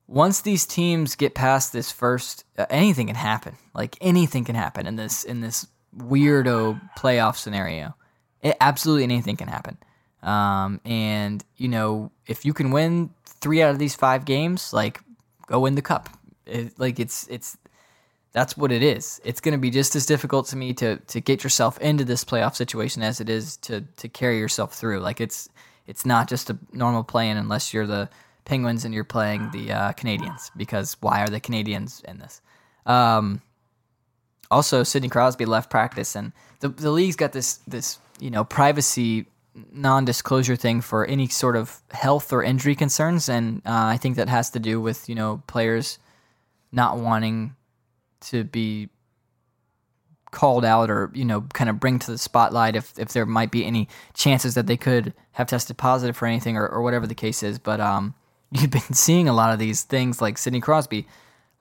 [0.09, 3.57] once these teams get past this first, uh, anything can happen.
[3.75, 5.67] Like anything can happen in this in this
[5.97, 7.95] weirdo playoff scenario.
[8.43, 9.79] It, absolutely anything can happen.
[10.23, 15.01] Um, and you know, if you can win three out of these five games, like
[15.47, 16.09] go win the cup.
[16.47, 17.57] It, like it's it's
[18.33, 19.21] that's what it is.
[19.25, 22.25] It's going to be just as difficult to me to to get yourself into this
[22.25, 25.01] playoff situation as it is to to carry yourself through.
[25.01, 25.49] Like it's
[25.87, 28.09] it's not just a normal play-in unless you're the
[28.47, 32.41] Penguins and you're playing the uh, Canadiens because why are the Canadiens in this?
[32.87, 33.43] Um,
[34.51, 39.27] also, Sidney Crosby left practice, and the the league's got this this you know privacy
[39.73, 44.29] non-disclosure thing for any sort of health or injury concerns, and uh, I think that
[44.29, 45.99] has to do with you know players
[46.73, 47.57] not wanting
[48.21, 48.89] to be
[50.31, 53.51] called out or you know kind of bring to the spotlight if if there might
[53.51, 57.15] be any chances that they could have tested positive for anything or, or whatever the
[57.15, 57.59] case is.
[57.59, 58.15] But um,
[58.61, 61.07] you've been seeing a lot of these things like Sidney Crosby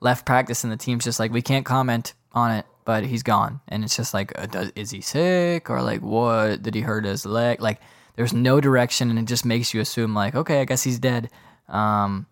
[0.00, 3.60] left practice and the team's just like we can't comment on it but he's gone.
[3.68, 6.62] And it's just like, uh, does, is he sick or like what?
[6.62, 7.60] Did he hurt his leg?
[7.60, 7.80] Like,
[8.14, 11.28] there's no direction, and it just makes you assume like, okay, I guess he's dead.
[11.68, 12.26] Um,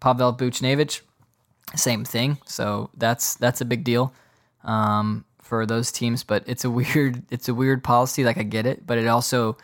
[0.00, 1.02] Pavel Buchnevich,
[1.74, 2.38] same thing.
[2.46, 4.14] So that's that's a big deal
[4.64, 8.24] um, for those teams, but it's a weird it's a weird policy.
[8.24, 9.58] Like I get it, but it also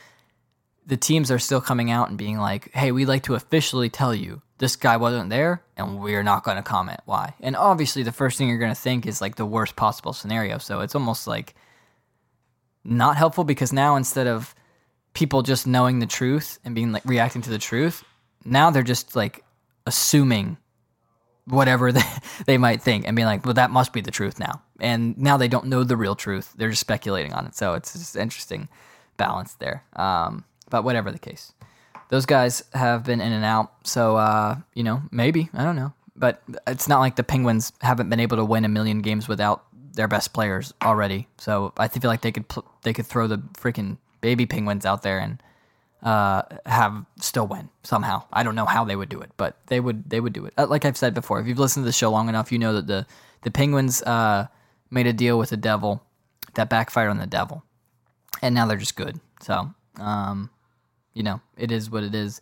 [0.86, 4.14] the teams are still coming out and being like, "Hey, we'd like to officially tell
[4.14, 8.12] you this guy wasn't there, and we're not going to comment why." And obviously, the
[8.12, 10.58] first thing you're going to think is like the worst possible scenario.
[10.58, 11.54] So it's almost like
[12.84, 14.54] not helpful because now instead of
[15.14, 18.04] people just knowing the truth and being like reacting to the truth,
[18.44, 19.42] now they're just like
[19.86, 20.58] assuming
[21.46, 22.02] whatever they,
[22.46, 24.62] they might think and being like, well, that must be the truth now.
[24.80, 26.52] And now they don't know the real truth.
[26.56, 27.54] They're just speculating on it.
[27.54, 28.68] So it's just interesting
[29.16, 29.84] balance there.
[29.94, 31.52] Um, but whatever the case,
[32.08, 33.72] those guys have been in and out.
[33.84, 35.92] So, uh, you know, maybe, I don't know.
[36.16, 39.64] But it's not like the Penguins haven't been able to win a million games without
[39.94, 41.28] their best players already.
[41.38, 45.02] So I feel like they could pl- they could throw the freaking baby Penguins out
[45.02, 45.42] there and
[46.04, 48.24] uh, have still win somehow.
[48.32, 50.54] I don't know how they would do it, but they would they would do it.
[50.56, 52.74] Uh, like I've said before, if you've listened to the show long enough, you know
[52.74, 53.06] that the
[53.42, 54.46] the Penguins uh,
[54.90, 56.02] made a deal with the devil
[56.54, 57.64] that backfired on the devil,
[58.42, 59.18] and now they're just good.
[59.40, 60.50] So, um,
[61.12, 62.40] you know, it is what it is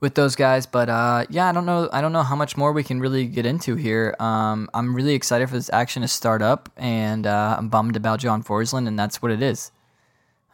[0.00, 0.66] with those guys.
[0.66, 1.88] But uh, yeah, I don't know.
[1.92, 4.14] I don't know how much more we can really get into here.
[4.18, 8.20] Um, I'm really excited for this action to start up, and uh, I'm bummed about
[8.20, 9.70] John Forslund, and that's what it is.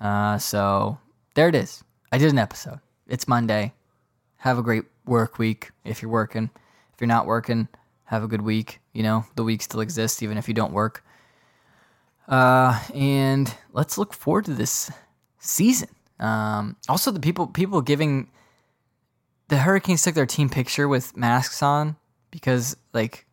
[0.00, 0.98] Uh, so
[1.34, 1.82] there it is.
[2.12, 2.80] I did an episode.
[3.08, 3.72] It's Monday.
[4.38, 6.50] Have a great work week if you're working.
[6.92, 7.68] If you're not working,
[8.04, 8.80] have a good week.
[8.92, 11.04] You know, the week still exists even if you don't work.
[12.28, 14.90] Uh, and let's look forward to this
[15.38, 15.88] season.
[16.20, 18.30] Um, also, the people people giving
[19.48, 21.96] the Hurricanes took their team picture with masks on
[22.30, 23.26] because like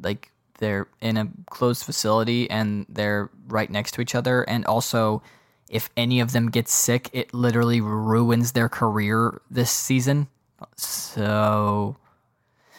[0.00, 5.22] like they're in a closed facility and they're right next to each other, and also
[5.68, 10.28] if any of them gets sick, it literally ruins their career this season.
[10.76, 11.96] So,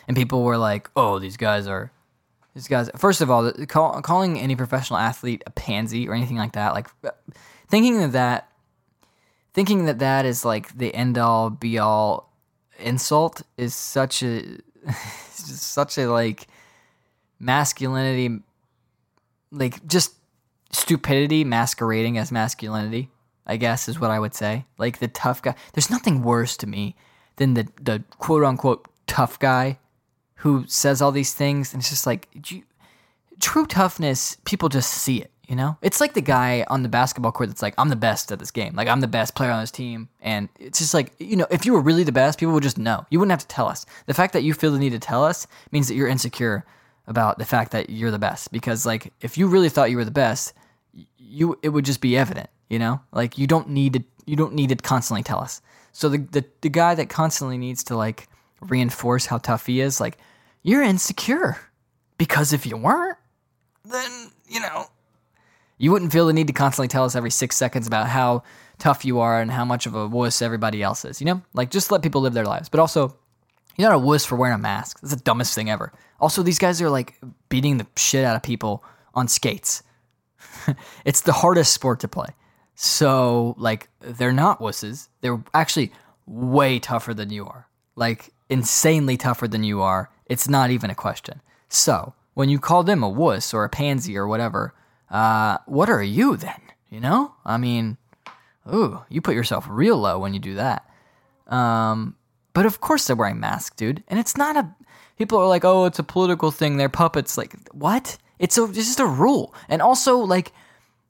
[0.08, 1.92] and people were like, "Oh, these guys are."
[2.56, 2.90] These guys.
[2.98, 6.88] First of all, call, calling any professional athlete a pansy or anything like that, like
[7.70, 8.49] thinking that that,
[9.54, 12.32] thinking that that is like the end all be all
[12.80, 14.58] insult is such a,
[15.32, 16.48] such a like
[17.40, 18.40] masculinity,
[19.52, 20.14] like just
[20.72, 23.10] stupidity masquerading as masculinity,
[23.46, 24.66] I guess is what I would say.
[24.78, 25.56] Like the tough guy.
[25.74, 26.96] There's nothing worse to me
[27.38, 29.80] than the the quote unquote tough guy
[30.36, 32.64] who says all these things and it's just like you,
[33.40, 35.78] true toughness, people just see it, you know?
[35.82, 38.52] It's like the guy on the basketball court that's like, I'm the best at this
[38.52, 38.76] game.
[38.76, 40.08] Like I'm the best player on this team.
[40.22, 42.78] And it's just like, you know, if you were really the best, people would just
[42.78, 43.06] know.
[43.10, 43.86] You wouldn't have to tell us.
[44.06, 46.66] The fact that you feel the need to tell us means that you're insecure
[47.08, 48.52] about the fact that you're the best.
[48.52, 50.54] Because like if you really thought you were the best,
[51.18, 53.02] you it would just be evident, you know?
[53.12, 55.62] Like you don't need to you don't need to constantly tell us.
[55.92, 58.28] So the the, the guy that constantly needs to like
[58.62, 60.18] reinforce how tough he is, like,
[60.64, 61.58] you're insecure.
[62.18, 63.18] Because if you weren't,
[63.86, 64.88] then, you know,
[65.80, 68.44] you wouldn't feel the need to constantly tell us every six seconds about how
[68.78, 71.42] tough you are and how much of a wuss everybody else is, you know?
[71.54, 72.70] Like, just let people live their lives.
[72.70, 73.18] But also,
[73.78, 75.00] you're not a wuss for wearing a mask.
[75.00, 75.94] That's the dumbest thing ever.
[76.20, 78.84] Also, these guys are like beating the shit out of people
[79.16, 79.82] on skates.
[81.06, 82.28] it's the hardest sport to play.
[82.76, 85.08] So, like, they're not wusses.
[85.22, 85.92] They're actually
[86.26, 87.68] way tougher than you are.
[87.96, 90.10] Like, insanely tougher than you are.
[90.26, 91.42] It's not even a question.
[91.70, 94.74] So, when you call them a wuss or a pansy or whatever,
[95.10, 96.62] uh, what are you then?
[96.90, 97.34] You know?
[97.46, 97.98] I mean,
[98.74, 100.90] ooh, you put yourself real low when you do that.
[101.48, 102.16] Um,
[102.54, 104.04] but of course they're wearing masks, dude.
[104.08, 104.70] And it's not a.
[105.18, 106.78] People are like, oh, it's a political thing.
[106.78, 107.38] They're puppets.
[107.38, 108.18] Like, what?
[108.40, 109.54] It's, a, it's just a rule.
[109.68, 110.54] And also, like,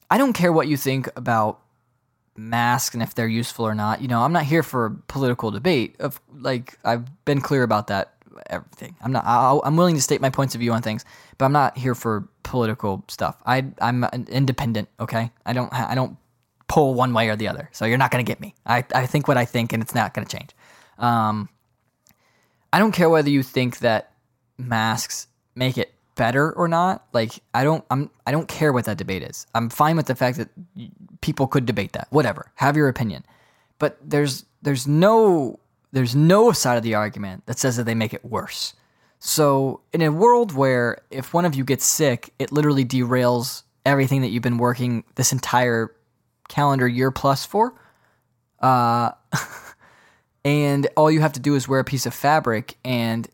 [0.09, 1.59] I don't care what you think about
[2.35, 4.01] masks and if they're useful or not.
[4.01, 5.95] You know, I'm not here for political debate.
[5.99, 8.15] Of like, I've been clear about that.
[8.47, 8.95] Everything.
[9.01, 9.25] I'm not.
[9.25, 11.05] i am willing to state my points of view on things,
[11.37, 13.37] but I'm not here for political stuff.
[13.45, 14.89] I I'm independent.
[14.99, 15.31] Okay.
[15.45, 15.71] I don't.
[15.73, 16.17] I don't
[16.67, 17.69] pull one way or the other.
[17.71, 18.55] So you're not gonna get me.
[18.65, 20.51] I I think what I think, and it's not gonna change.
[20.97, 21.49] Um,
[22.71, 24.11] I don't care whether you think that
[24.57, 27.05] masks make it better or not.
[27.13, 29.47] Like I don't I'm I don't care what that debate is.
[29.55, 30.49] I'm fine with the fact that
[31.21, 32.07] people could debate that.
[32.11, 32.51] Whatever.
[32.55, 33.25] Have your opinion.
[33.79, 35.59] But there's there's no
[35.91, 38.73] there's no side of the argument that says that they make it worse.
[39.19, 44.21] So, in a world where if one of you gets sick, it literally derails everything
[44.21, 45.93] that you've been working this entire
[46.47, 47.73] calendar year plus for,
[48.59, 49.11] uh,
[50.45, 53.27] and all you have to do is wear a piece of fabric and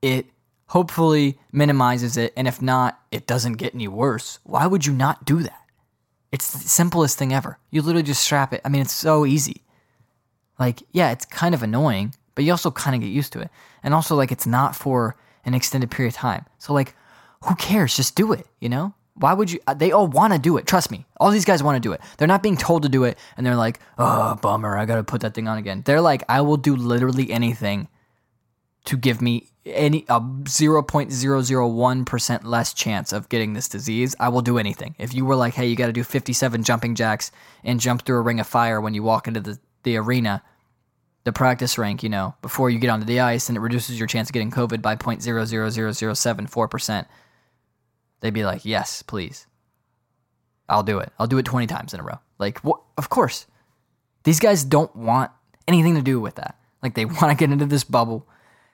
[0.00, 0.26] it
[0.68, 2.32] hopefully minimizes it.
[2.36, 4.38] And if not, it doesn't get any worse.
[4.44, 5.60] Why would you not do that?
[6.32, 7.58] It's the simplest thing ever.
[7.70, 8.60] You literally just strap it.
[8.64, 9.62] I mean, it's so easy.
[10.58, 13.50] Like, yeah, it's kind of annoying, but you also kind of get used to it.
[13.82, 16.46] And also, like, it's not for an extended period of time.
[16.58, 16.94] So, like,
[17.44, 17.96] who cares?
[17.96, 18.94] Just do it, you know?
[19.16, 19.60] Why would you?
[19.76, 20.66] They all want to do it.
[20.66, 21.06] Trust me.
[21.20, 22.00] All these guys want to do it.
[22.18, 24.76] They're not being told to do it, and they're like, "Oh, bummer!
[24.76, 27.86] I got to put that thing on again." They're like, "I will do literally anything
[28.86, 34.16] to give me any a 0.001% less chance of getting this disease.
[34.18, 36.96] I will do anything." If you were like, "Hey, you got to do 57 jumping
[36.96, 37.30] jacks
[37.62, 40.42] and jump through a ring of fire when you walk into the the arena,"
[41.24, 44.06] the practice rank, you know, before you get onto the ice, and it reduces your
[44.06, 47.06] chance of getting COVID by 0.00074%.
[48.20, 49.46] They'd be like, yes, please.
[50.68, 51.12] I'll do it.
[51.18, 52.18] I'll do it 20 times in a row.
[52.38, 53.46] Like, wh- of course.
[54.24, 55.30] These guys don't want
[55.66, 56.56] anything to do with that.
[56.82, 58.26] Like, they want to get into this bubble.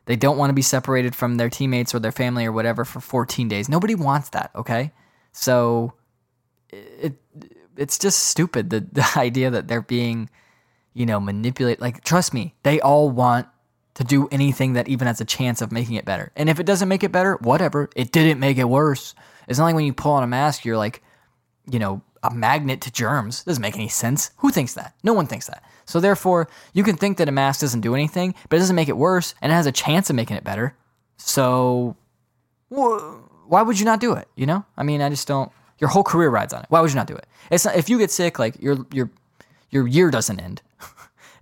[0.07, 3.01] They don't want to be separated from their teammates or their family or whatever for
[3.01, 3.69] 14 days.
[3.69, 4.93] Nobody wants that, okay?
[5.33, 5.95] So,
[6.71, 7.15] it,
[7.77, 10.31] it's just stupid the, the idea that they're being,
[10.95, 11.81] you know, manipulate.
[11.81, 13.47] Like, trust me, they all want
[13.95, 16.33] to do anything that even has a chance of making it better.
[16.37, 17.91] And if it doesn't make it better, whatever.
[17.97, 19.15] It didn't make it worse.
[19.49, 21.03] It's not like when you pull on a mask, you're like,
[21.71, 23.45] you know, a magnet to germs.
[23.45, 24.31] doesn't make any sense.
[24.39, 24.95] Who thinks that?
[25.03, 25.65] No one thinks that.
[25.87, 28.89] So therefore, you can think that a mask doesn't do anything, but it doesn't make
[28.89, 30.77] it worse, and it has a chance of making it better.
[31.17, 31.97] So
[32.69, 33.19] wh-
[33.49, 34.29] why would you not do it?
[34.37, 35.51] You know, I mean, I just don't.
[35.79, 36.67] Your whole career rides on it.
[36.69, 37.27] Why would you not do it?
[37.51, 39.11] It's not, if you get sick, like your your
[39.71, 40.63] your year doesn't end.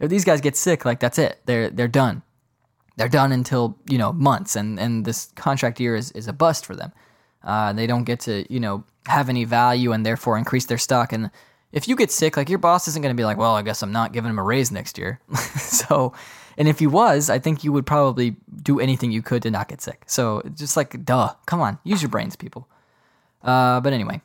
[0.01, 1.41] If these guys get sick, like that's it.
[1.47, 2.23] They're they're done.
[2.97, 6.67] They're done until you know months, and and this contract year is is a bust
[6.67, 6.93] for them.
[7.43, 11.13] Uh, they don't get to you know have any value and therefore increase their stock.
[11.13, 11.31] And
[11.73, 13.83] if you get sick, like your boss isn't going to be like, well, I guess
[13.83, 15.21] I'm not giving him a raise next year.
[15.59, 16.13] so,
[16.57, 19.69] and if he was, I think you would probably do anything you could to not
[19.69, 20.03] get sick.
[20.07, 22.69] So just like, duh, come on, use your brains, people.
[23.43, 24.21] Uh, but anyway,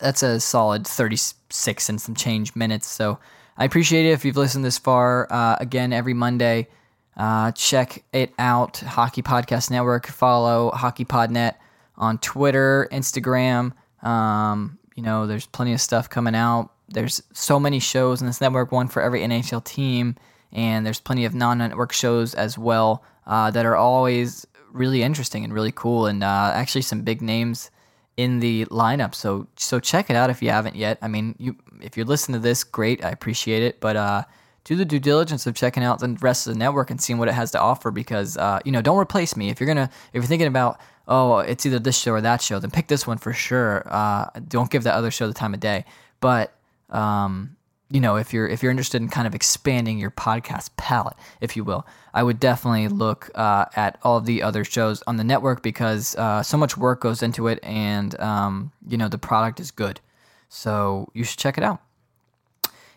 [0.00, 2.86] that's a solid 36 and some change minutes.
[2.86, 3.18] So
[3.58, 5.26] I appreciate it if you've listened this far.
[5.32, 6.68] Uh, again, every Monday,
[7.16, 8.78] uh, check it out.
[8.78, 10.06] Hockey Podcast Network.
[10.06, 11.54] Follow HockeyPodNet
[11.96, 13.72] on Twitter, Instagram.
[14.02, 16.70] Um, you know, there's plenty of stuff coming out.
[16.88, 20.16] There's so many shows in this network, one for every NHL team,
[20.52, 25.52] and there's plenty of non-network shows as well uh, that are always really interesting and
[25.52, 27.70] really cool, and uh, actually some big names
[28.16, 29.14] in the lineup.
[29.14, 30.98] So so check it out if you haven't yet.
[31.02, 34.24] I mean, you if you're listening to this, great, I appreciate it, but uh,
[34.66, 37.28] do the due diligence of checking out the rest of the network and seeing what
[37.28, 40.14] it has to offer because uh, you know don't replace me if you're gonna if
[40.14, 43.16] you're thinking about oh it's either this show or that show then pick this one
[43.16, 45.84] for sure uh, don't give that other show the time of day
[46.20, 46.52] but
[46.90, 47.55] um,
[47.90, 51.56] you know if you're if you're interested in kind of expanding your podcast palette if
[51.56, 55.62] you will i would definitely look uh, at all the other shows on the network
[55.62, 59.70] because uh, so much work goes into it and um, you know the product is
[59.70, 60.00] good.
[60.48, 61.80] So you should check it out.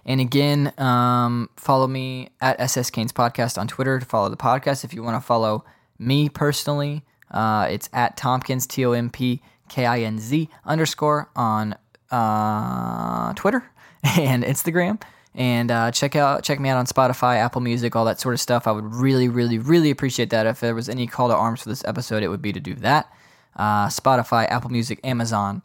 [0.06, 4.84] And again, um, follow me at SS Canes Podcast on Twitter to follow the podcast.
[4.84, 5.66] If you want to follow
[5.98, 11.30] me personally, uh, it's at Tompkins, T O M P K I N Z underscore
[11.36, 11.76] on
[12.12, 13.70] uh, Twitter
[14.18, 15.02] and Instagram.
[15.36, 18.42] And uh, check out check me out on Spotify, Apple Music, all that sort of
[18.42, 18.68] stuff.
[18.68, 20.48] I would really, really, really appreciate that.
[20.48, 22.74] If there was any call to arms for this episode, it would be to do
[22.76, 23.12] that.
[23.56, 25.62] Uh, Spotify, Apple Music, Amazon,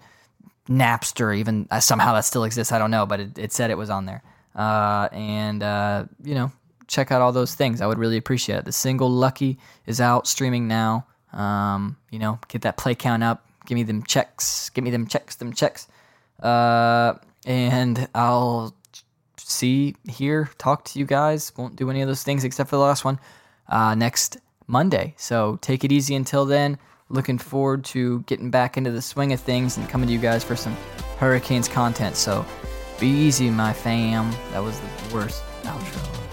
[0.68, 2.72] Napster, even uh, somehow that still exists.
[2.72, 4.22] I don't know, but it, it said it was on there.
[4.54, 6.52] Uh, and uh, you know,
[6.86, 7.80] check out all those things.
[7.80, 8.64] I would really appreciate it.
[8.66, 11.06] The single "Lucky" is out streaming now.
[11.32, 13.46] Um, you know, get that play count up.
[13.66, 14.70] Give me them checks.
[14.70, 15.36] Give me them checks.
[15.36, 15.88] Them checks.
[16.40, 17.14] Uh,
[17.44, 18.74] and I'll
[19.36, 21.52] see, hear, talk to you guys.
[21.56, 23.18] Won't do any of those things except for the last one
[23.68, 25.14] uh, next Monday.
[25.16, 26.78] So take it easy until then.
[27.10, 30.42] Looking forward to getting back into the swing of things and coming to you guys
[30.42, 30.74] for some
[31.18, 32.16] Hurricanes content.
[32.16, 32.44] So
[32.98, 34.30] be easy, my fam.
[34.52, 36.23] That was the worst outro.